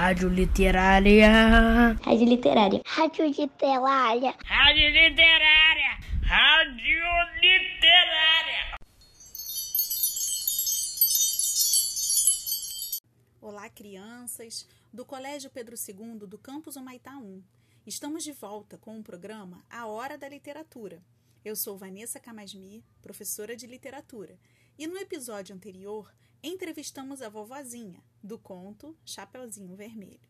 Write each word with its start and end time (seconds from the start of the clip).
Rádio 0.00 0.30
Literária. 0.30 1.28
Rádio 2.02 2.26
Literária. 2.26 2.80
Rádio 2.86 3.26
Literária. 3.26 4.34
Rádio 4.46 4.88
Literária. 4.88 5.98
Rádio 6.22 7.04
Literária. 7.42 8.78
Olá, 13.42 13.68
crianças 13.68 14.66
do 14.90 15.04
Colégio 15.04 15.50
Pedro 15.50 15.74
II 15.76 16.26
do 16.26 16.38
Campus 16.38 16.76
Humaitá 16.76 17.18
1. 17.18 17.42
Estamos 17.86 18.24
de 18.24 18.32
volta 18.32 18.78
com 18.78 18.98
o 18.98 19.02
programa 19.02 19.62
A 19.68 19.86
Hora 19.86 20.16
da 20.16 20.30
Literatura. 20.30 21.02
Eu 21.44 21.54
sou 21.54 21.76
Vanessa 21.76 22.18
Camasmi, 22.18 22.82
professora 23.02 23.54
de 23.54 23.66
literatura, 23.66 24.38
e 24.80 24.86
no 24.86 24.96
episódio 24.96 25.54
anterior 25.54 26.10
entrevistamos 26.42 27.20
a 27.20 27.28
vovozinha 27.28 28.02
do 28.22 28.38
conto 28.38 28.96
Chapeuzinho 29.04 29.76
Vermelho. 29.76 30.26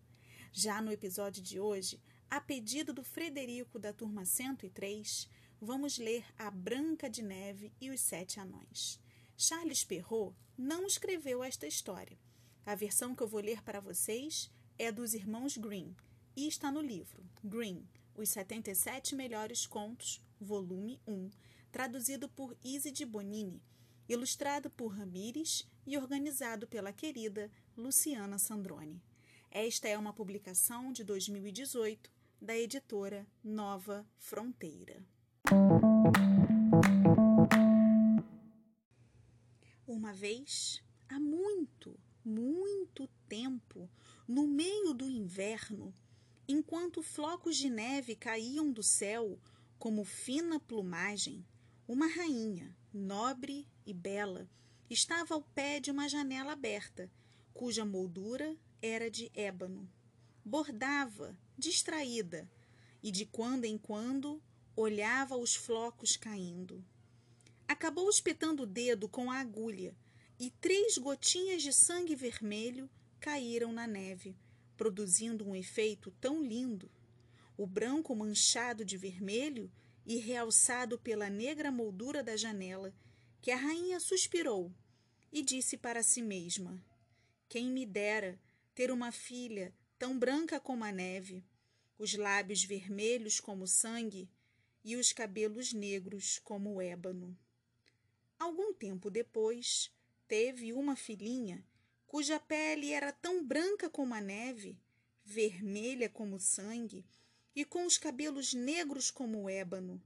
Já 0.51 0.83
no 0.83 0.91
episódio 0.91 1.41
de 1.41 1.61
hoje, 1.61 2.03
a 2.29 2.41
pedido 2.41 2.93
do 2.93 3.05
Frederico 3.05 3.79
da 3.79 3.93
turma 3.93 4.25
103, 4.25 5.31
vamos 5.61 5.99
ler 5.99 6.25
A 6.37 6.51
Branca 6.51 7.09
de 7.09 7.23
Neve 7.23 7.73
e 7.81 7.91
os 7.91 8.01
Sete 8.01 8.41
Anões. 8.41 8.99
Charles 9.37 9.85
Perrault 9.85 10.37
não 10.59 10.85
escreveu 10.85 11.45
esta 11.45 11.69
história. 11.69 12.19
A 12.67 12.75
versão 12.75 13.15
que 13.15 13.23
eu 13.23 13.29
vou 13.29 13.41
ler 13.41 13.63
para 13.63 13.79
vocês 13.79 14.51
é 14.77 14.91
dos 14.91 15.15
irmãos 15.15 15.57
Green 15.57 15.95
e 16.35 16.49
está 16.49 16.73
no 16.73 16.81
livro 16.81 17.25
Green, 17.45 17.89
Os 18.17 18.31
77 18.31 19.15
Melhores 19.15 19.65
Contos, 19.65 20.21
volume 20.41 21.01
1, 21.07 21.31
traduzido 21.71 22.29
por 22.29 22.57
Isidie 22.65 23.07
Bonini, 23.07 23.63
ilustrado 24.11 24.69
por 24.71 24.89
Ramires 24.89 25.65
e 25.87 25.97
organizado 25.97 26.67
pela 26.67 26.93
querida 26.93 27.49
Luciana 27.77 28.41
Sandrone. 28.41 29.01
Esta 29.53 29.87
é 29.87 29.97
uma 29.97 30.13
publicação 30.13 30.93
de 30.93 31.05
2018 31.05 32.11
da 32.43 32.59
editora 32.59 33.25
Nova 33.43 34.05
Fronteira. 34.19 35.07
Uma 39.87 40.13
vez, 40.13 40.83
há 41.09 41.21
muito, 41.21 41.97
muito 42.25 43.07
tempo, 43.29 43.89
no 44.27 44.45
meio 44.49 44.93
do 44.93 45.09
inverno, 45.09 45.95
enquanto 46.49 47.01
flocos 47.01 47.57
de 47.57 47.71
neve 47.71 48.17
caíam 48.17 48.73
do 48.73 48.83
céu 48.83 49.39
como 49.79 50.05
fina 50.05 50.59
plumagem, 50.59 51.47
uma 51.87 52.09
rainha, 52.09 52.77
nobre 52.93 53.69
e 53.91 53.95
bela, 53.95 54.49
estava 54.89 55.35
ao 55.35 55.43
pé 55.43 55.81
de 55.81 55.91
uma 55.91 56.09
janela 56.09 56.53
aberta, 56.53 57.11
cuja 57.53 57.85
moldura 57.85 58.57
era 58.81 59.11
de 59.11 59.31
ébano. 59.35 59.91
Bordava, 60.45 61.37
distraída, 61.59 62.51
e 63.03 63.11
de 63.11 63.27
quando 63.27 63.65
em 63.65 63.77
quando 63.77 64.43
olhava 64.77 65.37
os 65.37 65.55
flocos 65.55 66.17
caindo. 66.17 66.85
Acabou 67.67 68.09
espetando 68.09 68.63
o 68.63 68.67
dedo 68.67 69.09
com 69.09 69.31
a 69.31 69.39
agulha 69.39 69.95
e 70.39 70.51
três 70.51 70.97
gotinhas 70.97 71.63
de 71.63 71.73
sangue 71.73 72.15
vermelho 72.15 72.89
caíram 73.19 73.73
na 73.73 73.87
neve, 73.87 74.37
produzindo 74.77 75.47
um 75.47 75.55
efeito 75.55 76.11
tão 76.21 76.43
lindo. 76.43 76.91
O 77.57 77.67
branco 77.67 78.15
manchado 78.15 78.85
de 78.85 78.97
vermelho 78.97 79.71
e 80.07 80.17
realçado 80.17 80.99
pela 80.99 81.29
negra 81.29 81.71
moldura 81.71 82.23
da 82.23 82.37
janela, 82.37 82.95
que 83.41 83.51
a 83.51 83.57
rainha 83.57 83.99
suspirou 83.99 84.73
e 85.33 85.43
disse 85.43 85.77
para 85.77 86.03
si 86.03 86.23
mesma: 86.23 86.85
Quem 87.49 87.71
me 87.71 87.87
dera 87.87 88.39
ter 88.75 88.91
uma 88.91 89.11
filha 89.13 89.75
tão 89.99 90.19
branca 90.19 90.61
como 90.61 90.85
a 90.85 90.93
neve, 90.93 91.45
os 91.99 92.15
lábios 92.15 92.65
vermelhos 92.65 93.41
como 93.41 93.67
sangue 93.67 94.31
e 94.85 94.97
os 94.97 95.13
cabelos 95.13 95.73
negros 95.73 96.39
como 96.39 96.75
o 96.75 96.81
ébano. 96.81 97.37
Algum 98.39 98.73
tempo 98.73 99.11
depois, 99.11 99.91
teve 100.27 100.73
uma 100.73 100.97
filhinha 100.97 101.65
cuja 102.07 102.41
pele 102.41 102.91
era 102.91 103.13
tão 103.13 103.47
branca 103.47 103.89
como 103.89 104.15
a 104.15 104.21
neve, 104.21 104.81
vermelha 105.25 106.09
como 106.09 106.41
sangue 106.41 107.07
e 107.55 107.65
com 107.65 107.87
os 107.87 107.99
cabelos 107.99 108.53
negros 108.53 109.11
como 109.11 109.43
o 109.43 109.49
ébano. 109.49 110.03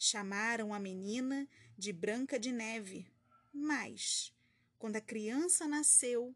Chamaram 0.00 0.72
a 0.72 0.78
menina 0.78 1.48
de 1.76 1.92
Branca 1.92 2.38
de 2.38 2.52
Neve, 2.52 3.10
mas, 3.52 4.32
quando 4.78 4.94
a 4.94 5.00
criança 5.00 5.66
nasceu, 5.66 6.32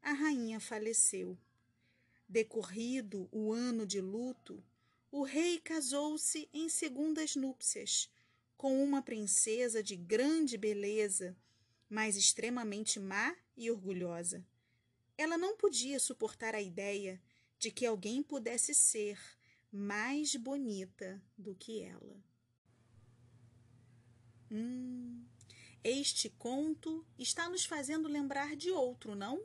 a 0.00 0.12
rainha 0.12 0.60
faleceu. 0.60 1.36
Decorrido 2.28 3.28
o 3.32 3.52
ano 3.52 3.84
de 3.84 4.00
luto, 4.00 4.62
o 5.10 5.24
rei 5.24 5.58
casou-se 5.58 6.48
em 6.54 6.68
segundas 6.68 7.34
núpcias 7.34 8.08
com 8.56 8.80
uma 8.80 9.02
princesa 9.02 9.82
de 9.82 9.96
grande 9.96 10.56
beleza, 10.56 11.36
mas 11.88 12.14
extremamente 12.14 13.00
má 13.00 13.36
e 13.56 13.72
orgulhosa. 13.72 14.46
Ela 15.18 15.36
não 15.36 15.56
podia 15.56 15.98
suportar 15.98 16.54
a 16.54 16.62
ideia 16.62 17.20
de 17.58 17.72
que 17.72 17.84
alguém 17.84 18.22
pudesse 18.22 18.72
ser 18.72 19.18
mais 19.72 20.36
bonita 20.36 21.20
do 21.36 21.56
que 21.56 21.82
ela. 21.82 22.29
Hum, 24.50 25.24
este 25.84 26.28
conto 26.30 27.06
está 27.16 27.48
nos 27.48 27.64
fazendo 27.64 28.08
lembrar 28.08 28.56
de 28.56 28.70
outro, 28.70 29.14
não? 29.14 29.44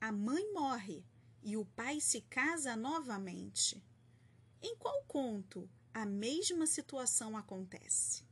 A 0.00 0.12
mãe 0.12 0.52
morre 0.52 1.02
e 1.42 1.56
o 1.56 1.64
pai 1.64 1.98
se 2.00 2.20
casa 2.22 2.76
novamente. 2.76 3.82
Em 4.60 4.76
qual 4.76 5.02
conto 5.04 5.68
a 5.94 6.04
mesma 6.04 6.66
situação 6.66 7.36
acontece? 7.36 8.22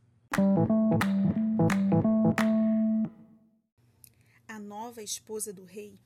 A 4.47 4.59
nova 4.59 5.03
esposa 5.03 5.53
do 5.53 5.65
rei 5.65 5.99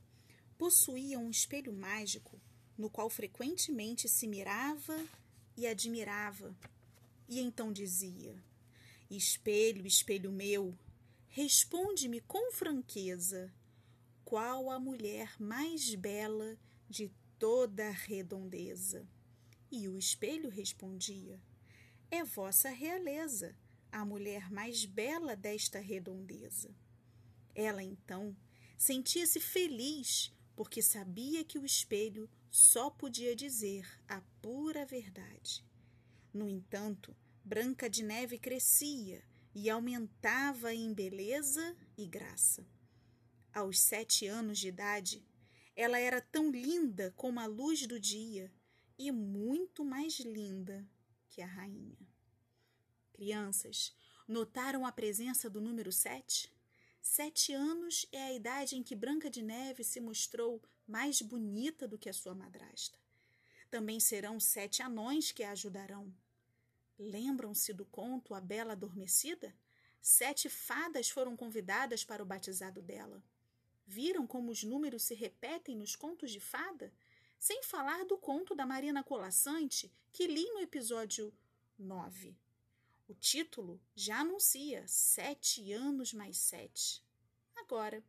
possuía 0.56 1.18
um 1.18 1.30
espelho 1.30 1.72
mágico 1.72 2.40
no 2.78 2.88
qual 2.88 3.10
frequentemente 3.10 4.08
se 4.08 4.26
mirava 4.26 4.96
e 5.56 5.66
admirava, 5.66 6.56
e 7.28 7.40
então 7.40 7.72
dizia: 7.72 8.42
Espelho, 9.10 9.86
espelho 9.86 10.30
meu, 10.30 10.78
responde-me 11.26 12.20
com 12.20 12.52
franqueza: 12.52 13.52
qual 14.24 14.70
a 14.70 14.78
mulher 14.78 15.34
mais 15.40 15.92
bela 15.96 16.56
de 16.88 17.10
toda 17.36 17.88
a 17.88 17.90
redondeza? 17.90 19.04
E 19.68 19.88
o 19.88 19.98
espelho 19.98 20.48
respondia: 20.48 21.42
É 22.08 22.22
vossa 22.22 22.70
realeza 22.70 23.56
a 23.90 24.04
mulher 24.04 24.48
mais 24.52 24.84
bela 24.84 25.34
desta 25.34 25.80
redondeza. 25.80 26.72
Ela 27.52 27.82
então 27.82 28.36
sentia-se 28.78 29.40
feliz 29.40 30.32
porque 30.54 30.80
sabia 30.80 31.44
que 31.44 31.58
o 31.58 31.66
espelho 31.66 32.30
só 32.50 32.90
podia 32.90 33.34
dizer 33.34 33.88
a 34.08 34.20
pura 34.40 34.86
verdade. 34.86 35.64
No 36.32 36.48
entanto, 36.48 37.16
Branca 37.44 37.88
de 37.88 38.02
Neve 38.02 38.38
crescia 38.38 39.24
e 39.54 39.68
aumentava 39.68 40.72
em 40.74 40.92
beleza 40.92 41.76
e 41.96 42.06
graça. 42.06 42.66
Aos 43.52 43.80
sete 43.80 44.26
anos 44.26 44.58
de 44.58 44.68
idade, 44.68 45.26
ela 45.74 45.98
era 45.98 46.20
tão 46.20 46.50
linda 46.50 47.12
como 47.16 47.40
a 47.40 47.46
luz 47.46 47.86
do 47.86 47.98
dia 47.98 48.52
e 48.98 49.10
muito 49.10 49.84
mais 49.84 50.20
linda 50.20 50.86
que 51.28 51.40
a 51.40 51.46
rainha. 51.46 52.06
Crianças, 53.12 53.96
notaram 54.28 54.86
a 54.86 54.92
presença 54.92 55.50
do 55.50 55.60
número 55.60 55.90
sete? 55.90 56.52
Sete 57.00 57.52
anos 57.52 58.06
é 58.12 58.22
a 58.22 58.32
idade 58.32 58.76
em 58.76 58.82
que 58.82 58.94
Branca 58.94 59.30
de 59.30 59.42
Neve 59.42 59.82
se 59.82 60.00
mostrou 60.00 60.62
mais 60.86 61.22
bonita 61.22 61.88
do 61.88 61.98
que 61.98 62.10
a 62.10 62.12
sua 62.12 62.34
madrasta. 62.34 62.98
Também 63.70 63.98
serão 63.98 64.38
sete 64.38 64.82
anões 64.82 65.32
que 65.32 65.42
a 65.42 65.52
ajudarão. 65.52 66.14
Lembram-se 67.00 67.72
do 67.72 67.86
conto 67.86 68.34
A 68.34 68.40
Bela 68.42 68.72
Adormecida? 68.72 69.56
Sete 70.02 70.50
fadas 70.50 71.08
foram 71.08 71.34
convidadas 71.34 72.04
para 72.04 72.22
o 72.22 72.26
batizado 72.26 72.82
dela. 72.82 73.24
Viram 73.86 74.26
como 74.26 74.50
os 74.50 74.62
números 74.62 75.04
se 75.04 75.14
repetem 75.14 75.74
nos 75.74 75.96
contos 75.96 76.30
de 76.30 76.38
fada? 76.38 76.92
Sem 77.38 77.62
falar 77.62 78.04
do 78.04 78.18
conto 78.18 78.54
da 78.54 78.66
Marina 78.66 79.02
Colassante, 79.02 79.90
que 80.12 80.26
li 80.26 80.44
no 80.50 80.60
episódio 80.60 81.32
9. 81.78 82.36
O 83.08 83.14
título 83.14 83.80
já 83.96 84.18
anuncia 84.18 84.84
sete 84.86 85.72
anos 85.72 86.12
mais 86.12 86.36
sete. 86.36 87.02
Agora, 87.56 88.04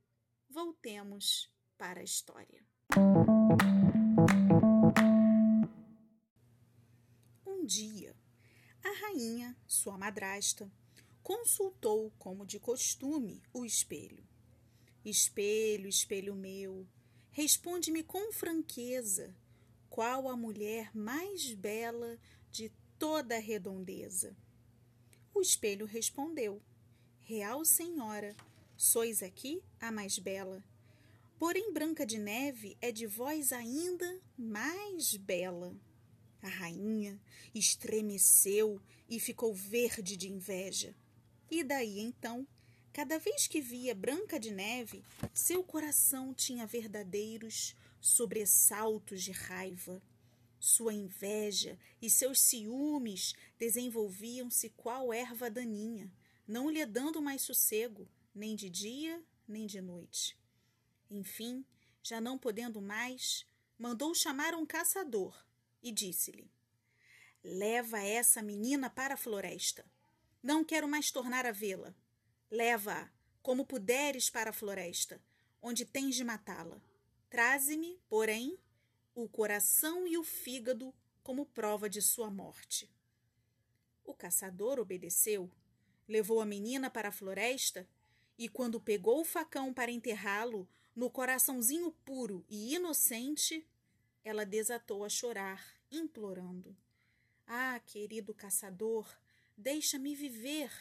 voltemos 0.50 1.50
para 1.78 2.02
a 2.02 2.04
história. 2.04 2.62
Um 7.46 7.66
dia, 7.66 8.11
rainha, 9.12 9.56
sua 9.68 9.98
madrasta, 9.98 10.72
consultou, 11.22 12.12
como 12.18 12.46
de 12.46 12.60
costume, 12.60 13.44
o 13.54 13.66
espelho. 13.66 14.24
Espelho, 15.04 15.88
espelho 15.88 16.34
meu, 16.34 16.88
responde-me 17.32 18.04
com 18.04 18.32
franqueza 18.32 19.36
qual 19.90 20.30
a 20.30 20.38
mulher 20.38 20.96
mais 20.96 21.54
bela 21.54 22.18
de 22.52 22.72
toda 22.98 23.36
a 23.36 23.40
redondeza. 23.40 24.36
O 25.34 25.42
espelho 25.42 25.86
respondeu: 25.86 26.62
Real 27.22 27.66
senhora, 27.66 28.36
sois 28.78 29.22
aqui 29.22 29.62
a 29.80 29.92
mais 29.92 30.18
bela. 30.20 30.64
Porém, 31.38 31.74
Branca 31.74 32.06
de 32.06 32.20
Neve 32.20 32.78
é 32.80 32.92
de 32.92 33.08
vós 33.08 33.52
ainda 33.52 34.22
mais 34.38 35.18
bela. 35.18 35.76
A 36.42 36.48
rainha 36.48 37.20
estremeceu 37.54 38.82
e 39.08 39.20
ficou 39.20 39.54
verde 39.54 40.18
de 40.18 40.32
inveja. 40.32 40.96
E 41.50 41.64
daí 41.64 42.00
então, 42.00 42.48
cada 42.92 43.20
vez 43.20 43.46
que 43.48 43.62
via 43.62 43.94
Branca 43.94 44.40
de 44.40 44.52
Neve, 44.52 45.04
seu 45.34 45.64
coração 45.64 46.34
tinha 46.34 46.66
verdadeiros 46.66 47.76
sobressaltos 48.00 49.22
de 49.22 49.32
raiva. 49.32 50.02
Sua 50.60 50.94
inveja 50.94 51.78
e 52.02 52.10
seus 52.10 52.40
ciúmes 52.40 53.34
desenvolviam-se 53.60 54.70
qual 54.70 55.14
erva 55.14 55.50
daninha, 55.50 56.12
não 56.48 56.70
lhe 56.70 56.86
dando 56.86 57.22
mais 57.22 57.42
sossego, 57.42 58.08
nem 58.34 58.56
de 58.56 58.70
dia 58.70 59.24
nem 59.48 59.68
de 59.68 59.82
noite. 59.82 60.38
Enfim, 61.10 61.66
já 62.02 62.22
não 62.22 62.38
podendo 62.38 62.82
mais, 62.82 63.46
mandou 63.78 64.16
chamar 64.16 64.56
um 64.56 64.66
caçador 64.66 65.36
e 65.82 65.92
disse-lhe: 65.92 66.50
Leva 67.44 68.00
essa 68.00 68.42
menina 68.42 68.90
para 68.90 69.16
a 69.16 69.18
floresta. 69.18 69.86
Não 70.44 70.64
quero 70.64 70.88
mais 70.88 71.12
tornar 71.12 71.46
a 71.46 71.52
vê-la. 71.52 71.96
Leva-a, 72.50 73.10
como 73.42 73.66
puderes, 73.66 74.30
para 74.30 74.50
a 74.50 74.54
floresta, 74.54 75.22
onde 75.62 75.86
tens 75.86 76.16
de 76.16 76.24
matá-la. 76.24 76.82
Traze-me, 77.30 78.00
porém, 78.10 78.60
o 79.16 79.28
coração 79.28 80.08
e 80.08 80.18
o 80.18 80.24
fígado 80.24 80.94
como 81.24 81.46
prova 81.46 81.90
de 81.90 82.02
sua 82.02 82.30
morte. 82.30 82.90
O 84.04 84.14
caçador 84.14 84.80
obedeceu, 84.80 85.50
levou 86.08 86.42
a 86.42 86.46
menina 86.46 86.90
para 86.90 87.10
a 87.10 87.12
floresta 87.12 87.88
e, 88.38 88.50
quando 88.50 88.82
pegou 88.82 89.22
o 89.22 89.26
facão 89.26 89.74
para 89.74 89.92
enterrá-lo 89.92 90.68
no 90.96 91.10
coraçãozinho 91.10 91.92
puro 92.04 92.46
e 92.50 92.76
inocente, 92.76 93.66
ela 94.24 94.46
desatou 94.46 95.04
a 95.04 95.10
chorar, 95.10 95.64
implorando: 95.92 96.76
Ah, 97.48 97.80
querido 97.86 98.34
caçador, 98.34 99.08
deixa-me 99.58 100.16
viver. 100.16 100.72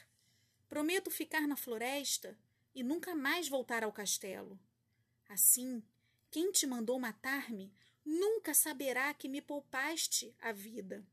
Prometo 0.69 1.11
ficar 1.11 1.47
na 1.47 1.57
floresta 1.57 2.39
e 2.75 2.83
nunca 2.83 3.15
mais 3.15 3.49
voltar 3.49 3.83
ao 3.83 3.93
castelo. 3.93 4.59
Assim, 5.29 5.83
quem 6.31 6.53
te 6.53 6.67
mandou 6.67 6.99
matar-me 6.99 7.73
nunca 8.05 8.55
saberá 8.55 9.13
que 9.15 9.29
me 9.29 9.41
poupaste 9.41 10.35
a 10.41 10.53
vida. 10.53 11.05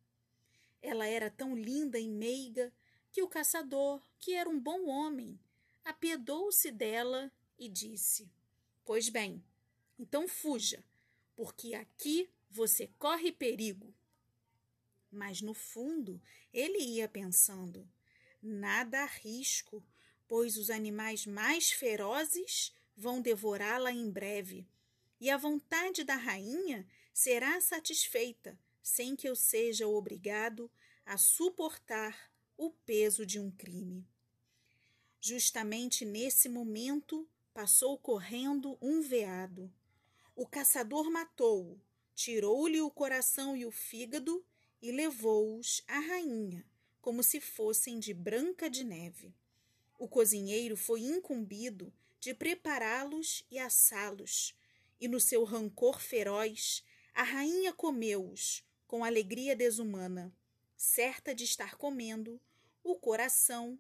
Ela 0.82 1.08
era 1.08 1.30
tão 1.30 1.56
linda 1.56 2.00
e 2.00 2.08
meiga 2.08 2.72
que 3.12 3.22
o 3.22 3.28
caçador, 3.28 4.02
que 4.20 4.34
era 4.34 4.50
um 4.50 4.60
bom 4.60 4.88
homem, 4.88 5.40
apiedou-se 5.84 6.72
dela 6.72 7.32
e 7.58 7.68
disse: 7.68 8.30
Pois 8.86 9.10
bem, 9.10 9.44
então 9.98 10.28
fuja, 10.28 10.84
porque 11.38 11.76
aqui 11.76 12.28
você 12.50 12.90
corre 12.98 13.32
perigo. 13.32 13.94
Mas 15.12 15.40
no 15.40 15.54
fundo 15.54 16.20
ele 16.52 16.80
ia 16.80 17.08
pensando: 17.08 17.88
nada 18.42 19.04
arrisco, 19.04 19.86
pois 20.28 20.58
os 20.58 20.72
animais 20.72 21.28
mais 21.28 21.72
ferozes 21.72 22.74
vão 22.96 23.22
devorá-la 23.22 23.92
em 23.92 24.10
breve 24.10 24.68
e 25.22 25.30
a 25.30 25.38
vontade 25.38 26.04
da 26.04 26.16
rainha 26.16 26.88
será 27.14 27.62
satisfeita 27.62 28.60
sem 28.82 29.16
que 29.16 29.30
eu 29.30 29.36
seja 29.36 29.88
obrigado 29.88 30.72
a 31.06 31.18
suportar 31.18 32.32
o 32.58 32.72
peso 32.72 33.26
de 33.26 33.40
um 33.40 33.52
crime. 33.52 34.08
Justamente 35.22 36.04
nesse 36.04 36.50
momento 36.50 37.30
passou 37.54 37.98
correndo 37.98 38.78
um 38.82 39.02
veado. 39.02 39.72
O 40.38 40.46
caçador 40.46 41.10
matou-o, 41.10 41.82
tirou-lhe 42.14 42.80
o 42.80 42.92
coração 42.92 43.58
e 43.58 43.66
o 43.66 43.72
fígado 43.72 44.46
e 44.80 44.92
levou-os 44.92 45.82
à 45.88 45.98
rainha, 45.98 46.64
como 47.02 47.24
se 47.24 47.42
fossem 47.42 47.98
de 47.98 48.14
branca 48.14 48.70
de 48.70 48.84
neve. 48.84 49.34
O 49.98 50.08
cozinheiro 50.08 50.78
foi 50.78 51.02
incumbido 51.02 51.92
de 52.20 52.36
prepará-los 52.36 53.48
e 53.50 53.58
assá-los, 53.58 54.56
e 55.02 55.08
no 55.08 55.20
seu 55.20 55.44
rancor 55.44 56.00
feroz, 56.00 56.84
a 57.16 57.24
rainha 57.24 57.74
comeu-os 57.74 58.64
com 58.86 59.04
alegria 59.04 59.56
desumana, 59.56 60.32
certa 60.76 61.34
de 61.34 61.46
estar 61.46 61.78
comendo 61.78 62.40
o 62.84 62.96
coração 62.96 63.80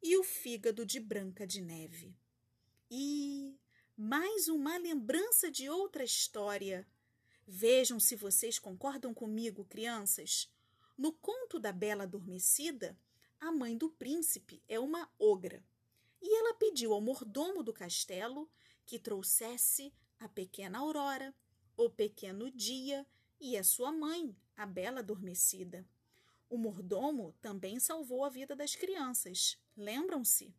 e 0.00 0.16
o 0.16 0.22
fígado 0.22 0.86
de 0.86 1.00
Branca 1.00 1.44
de 1.44 1.60
Neve. 1.60 2.14
E 2.88 3.58
mais 3.96 4.46
uma 4.46 4.76
lembrança 4.76 5.50
de 5.50 5.70
outra 5.70 6.04
história. 6.04 6.86
Vejam 7.46 7.98
se 7.98 8.14
vocês 8.14 8.58
concordam 8.58 9.14
comigo, 9.14 9.64
crianças. 9.64 10.52
No 10.98 11.12
conto 11.12 11.58
da 11.58 11.72
Bela 11.72 12.02
Adormecida, 12.02 12.98
a 13.40 13.50
mãe 13.50 13.76
do 13.76 13.88
príncipe 13.88 14.62
é 14.68 14.78
uma 14.78 15.10
ogra. 15.18 15.64
E 16.20 16.38
ela 16.38 16.54
pediu 16.54 16.92
ao 16.92 17.00
mordomo 17.00 17.62
do 17.62 17.72
castelo 17.72 18.50
que 18.84 18.98
trouxesse 18.98 19.94
a 20.20 20.28
pequena 20.28 20.78
Aurora, 20.78 21.34
o 21.76 21.88
pequeno 21.88 22.50
Dia 22.50 23.06
e 23.40 23.56
a 23.56 23.64
sua 23.64 23.92
mãe, 23.92 24.36
a 24.56 24.66
Bela 24.66 25.00
Adormecida. 25.00 25.86
O 26.50 26.58
mordomo 26.58 27.34
também 27.40 27.80
salvou 27.80 28.24
a 28.24 28.28
vida 28.28 28.54
das 28.54 28.74
crianças. 28.74 29.58
Lembram-se? 29.76 30.54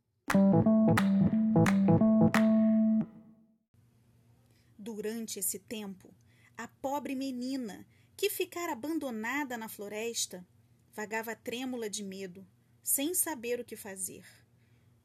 Durante 4.88 5.38
esse 5.38 5.60
tempo, 5.60 6.16
a 6.56 6.66
pobre 6.66 7.14
menina, 7.14 7.86
que 8.16 8.30
ficara 8.30 8.72
abandonada 8.72 9.58
na 9.58 9.68
floresta, 9.68 10.48
vagava 10.94 11.36
trêmula 11.36 11.90
de 11.90 12.06
medo, 12.06 12.48
sem 12.82 13.14
saber 13.14 13.60
o 13.60 13.66
que 13.66 13.76
fazer. 13.76 14.26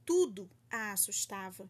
Tudo 0.04 0.48
a 0.70 0.92
assustava: 0.92 1.68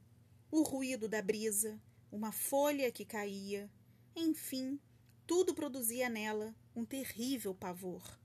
o 0.50 0.62
ruído 0.62 1.08
da 1.08 1.22
brisa, 1.22 1.80
uma 2.10 2.32
folha 2.32 2.92
que 2.92 3.06
caía, 3.06 3.72
enfim, 4.14 4.78
tudo 5.26 5.54
produzia 5.54 6.10
nela 6.10 6.54
um 6.76 6.84
terrível 6.84 7.54
pavor. 7.54 8.20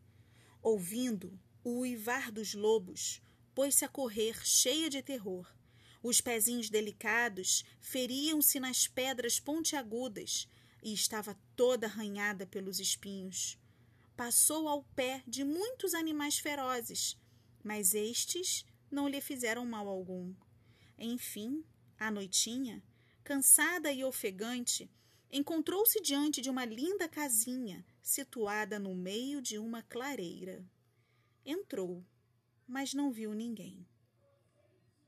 Ouvindo 0.61 1.39
o 1.63 1.79
uivar 1.79 2.29
dos 2.29 2.53
lobos, 2.53 3.21
pôs-se 3.55 3.85
a 3.85 3.87
correr 3.87 4.45
cheia 4.45 4.89
de 4.89 5.01
terror. 5.01 5.49
Os 6.07 6.21
pezinhos 6.21 6.69
delicados 6.69 7.65
feriam-se 7.81 8.61
nas 8.61 8.87
pedras 8.87 9.41
pontiagudas 9.41 10.47
e 10.81 10.93
estava 10.93 11.37
toda 11.53 11.85
arranhada 11.85 12.47
pelos 12.47 12.79
espinhos. 12.79 13.59
Passou 14.15 14.69
ao 14.69 14.85
pé 14.95 15.21
de 15.27 15.43
muitos 15.43 15.93
animais 15.93 16.39
ferozes, 16.39 17.19
mas 17.61 17.93
estes 17.93 18.65
não 18.89 19.05
lhe 19.09 19.19
fizeram 19.19 19.65
mal 19.65 19.85
algum. 19.89 20.33
Enfim, 20.97 21.61
à 21.99 22.09
noitinha, 22.09 22.81
cansada 23.21 23.91
e 23.91 24.01
ofegante, 24.01 24.89
encontrou-se 25.29 25.99
diante 25.99 26.39
de 26.39 26.49
uma 26.49 26.63
linda 26.63 27.09
casinha 27.09 27.85
situada 28.01 28.79
no 28.79 28.95
meio 28.95 29.41
de 29.41 29.57
uma 29.57 29.83
clareira. 29.83 30.65
Entrou, 31.45 32.01
mas 32.65 32.93
não 32.93 33.11
viu 33.11 33.33
ninguém. 33.33 33.85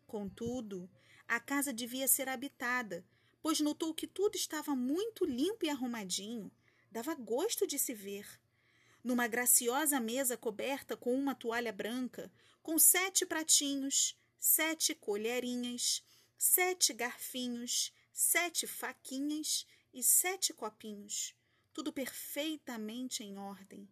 Contudo, 0.10 0.90
a 1.28 1.40
casa 1.40 1.72
devia 1.72 2.08
ser 2.08 2.28
habitada, 2.28 3.06
pois 3.44 3.60
notou 3.60 3.94
que 3.94 4.08
tudo 4.08 4.36
estava 4.36 4.76
muito 4.76 5.24
limpo 5.24 5.68
e 5.68 5.70
arrumadinho, 5.70 6.52
dava 6.92 7.14
gosto 7.14 7.68
de 7.68 7.78
se 7.78 7.94
ver. 7.94 8.28
Numa 9.04 9.28
graciosa 9.28 10.00
mesa 10.00 10.36
coberta 10.36 10.98
com 10.98 11.14
uma 11.14 11.36
toalha 11.36 11.72
branca, 11.72 12.32
com 12.64 12.80
sete 12.80 13.24
pratinhos, 13.24 14.18
sete 14.40 14.96
colherinhas, 14.96 16.04
sete 16.40 16.92
garfinhos, 16.92 17.94
sete 18.12 18.66
faquinhas 18.66 19.68
e 19.94 20.02
sete 20.02 20.56
copinhos, 20.56 21.36
tudo 21.72 21.94
perfeitamente 21.94 23.24
em 23.24 23.38
ordem. 23.38 23.88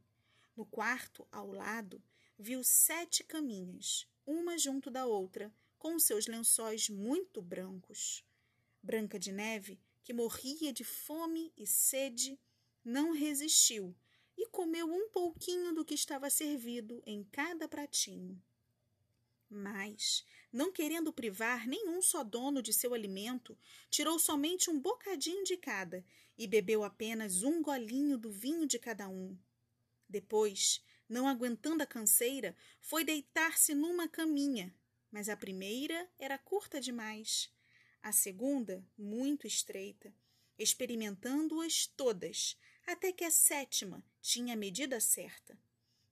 No 0.56 0.66
quarto, 0.66 1.28
ao 1.32 1.52
lado, 1.52 2.02
viu 2.40 2.64
sete 2.64 3.24
caminhas, 3.24 4.08
uma 4.26 4.58
junto 4.58 4.90
da 4.90 5.06
outra, 5.06 5.54
com 5.78 5.98
seus 6.00 6.28
lençóis 6.28 6.90
muito 6.90 7.42
brancos. 7.42 8.26
Branca 8.82 9.20
de 9.20 9.32
Neve, 9.32 9.80
que 10.04 10.14
morria 10.14 10.72
de 10.72 10.84
fome 10.84 11.52
e 11.58 11.68
sede, 11.68 12.40
não 12.84 13.12
resistiu 13.12 13.96
e 14.38 14.48
comeu 14.48 14.88
um 14.88 15.10
pouquinho 15.10 15.74
do 15.74 15.84
que 15.84 15.94
estava 15.94 16.30
servido 16.30 17.02
em 17.06 17.24
cada 17.24 17.68
pratinho. 17.68 18.42
Mas, 19.50 20.26
não 20.52 20.72
querendo 20.72 21.12
privar 21.12 21.68
nenhum 21.68 22.02
só 22.02 22.24
dono 22.24 22.62
de 22.62 22.74
seu 22.74 22.94
alimento, 22.94 23.58
tirou 23.90 24.20
somente 24.20 24.70
um 24.70 24.80
bocadinho 24.80 25.44
de 25.44 25.58
cada 25.58 26.06
e 26.38 26.46
bebeu 26.46 26.84
apenas 26.84 27.44
um 27.44 27.62
golinho 27.62 28.18
do 28.18 28.30
vinho 28.30 28.68
de 28.68 28.78
cada 28.78 29.08
um. 29.08 29.38
Depois, 30.08 30.84
não 31.10 31.28
aguentando 31.28 31.82
a 31.82 31.88
canseira, 31.88 32.56
foi 32.82 33.04
deitar-se 33.04 33.74
numa 33.74 34.08
caminha, 34.08 34.74
mas 35.18 35.30
a 35.30 35.36
primeira 35.36 36.08
era 36.20 36.38
curta 36.38 36.80
demais, 36.80 37.52
a 38.04 38.12
segunda 38.12 38.88
muito 38.96 39.48
estreita, 39.48 40.14
experimentando-as 40.60 41.88
todas, 41.88 42.56
até 42.86 43.12
que 43.12 43.24
a 43.24 43.32
sétima 43.32 44.06
tinha 44.22 44.54
a 44.54 44.56
medida 44.56 45.00
certa. 45.00 45.60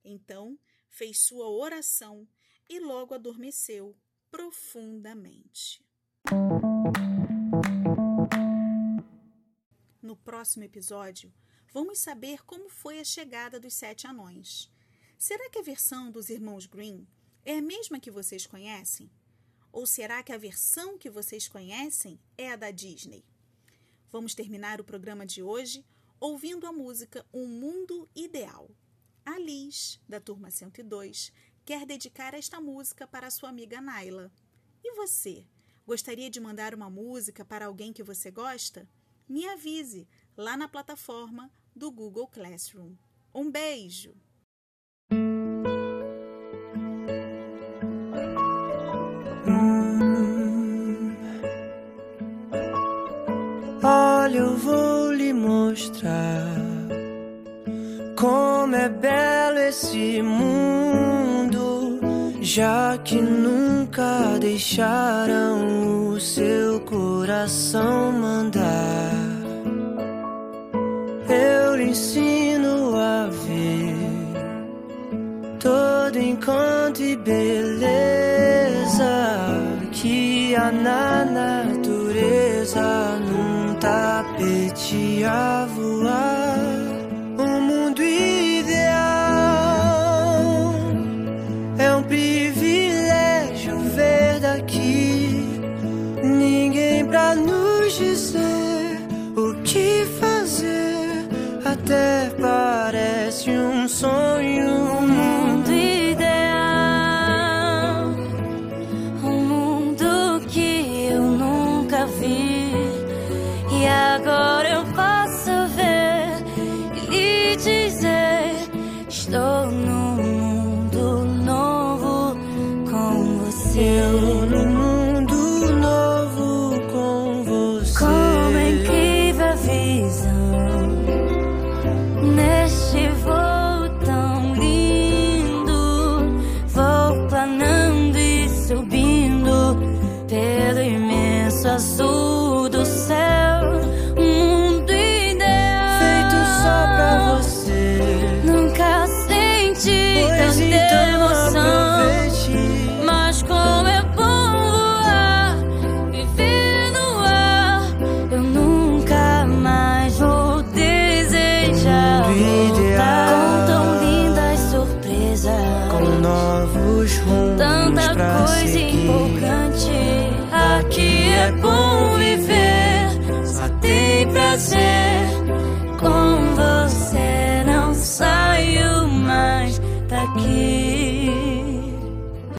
Então 0.03 0.57
fez 0.89 1.19
sua 1.19 1.47
oração 1.47 2.27
e 2.67 2.79
logo 2.79 3.13
adormeceu 3.13 3.95
profundamente. 4.31 5.85
No 10.01 10.15
próximo 10.17 10.63
episódio, 10.63 11.31
vamos 11.71 11.99
saber 11.99 12.43
como 12.43 12.69
foi 12.69 12.99
a 12.99 13.03
chegada 13.03 13.59
dos 13.59 13.75
sete 13.75 14.07
anões. 14.07 14.67
Será 15.15 15.47
que 15.51 15.59
a 15.59 15.63
versão 15.63 16.09
dos 16.09 16.31
irmãos 16.31 16.65
Green 16.65 17.07
é 17.45 17.57
a 17.57 17.61
mesma 17.61 17.99
que 17.99 18.09
vocês 18.09 18.47
conhecem? 18.47 19.09
Ou 19.71 19.85
será 19.85 20.23
que 20.23 20.33
a 20.33 20.37
versão 20.37 20.97
que 20.97 21.11
vocês 21.11 21.47
conhecem 21.47 22.19
é 22.35 22.51
a 22.51 22.55
da 22.55 22.71
Disney? 22.71 23.23
Vamos 24.11 24.33
terminar 24.33 24.81
o 24.81 24.83
programa 24.83 25.25
de 25.25 25.43
hoje 25.43 25.85
ouvindo 26.19 26.65
a 26.65 26.71
música 26.71 27.23
Um 27.31 27.45
Mundo 27.45 28.09
Ideal. 28.15 28.71
A 29.23 29.37
Liz, 29.37 30.01
da 30.09 30.19
turma 30.19 30.49
102, 30.49 31.31
quer 31.63 31.85
dedicar 31.85 32.33
esta 32.33 32.59
música 32.59 33.05
para 33.05 33.29
sua 33.29 33.49
amiga 33.49 33.79
Naila. 33.79 34.31
E 34.83 34.95
você? 34.95 35.45
Gostaria 35.85 36.31
de 36.31 36.39
mandar 36.39 36.73
uma 36.73 36.89
música 36.89 37.45
para 37.45 37.67
alguém 37.67 37.93
que 37.93 38.01
você 38.01 38.31
gosta? 38.31 38.89
Me 39.29 39.45
avise 39.45 40.07
lá 40.35 40.57
na 40.57 40.67
plataforma 40.67 41.51
do 41.75 41.91
Google 41.91 42.27
Classroom. 42.27 42.95
Um 43.33 43.51
beijo! 43.51 44.15
Mostrar 55.75 56.47
como 58.15 58.73
é 58.77 58.87
belo 58.87 59.59
esse 59.59 60.21
mundo, 60.21 61.99
já 62.39 62.97
que 63.03 63.19
nunca 63.21 64.37
deixaram 64.39 66.07
o 66.11 66.19
seu 66.21 66.79
coração 66.79 68.13
mandar. 68.13 69.11
Eu 71.27 71.75
lhe 71.75 71.89
ensino 71.89 72.95
a 72.95 73.27
ver 73.27 73.95
todo 75.59 76.17
encanto 76.17 77.03
e 77.03 77.17
beleza 77.17 78.15
que 79.91 80.55
há 80.55 80.71
na 80.71 81.25
natureza 81.25 83.19
num 83.19 83.73
tapete 83.85 85.23
a 85.25 85.64